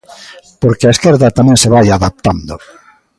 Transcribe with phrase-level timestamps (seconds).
[0.61, 2.53] Porque a esquerda tamén se vai adaptando.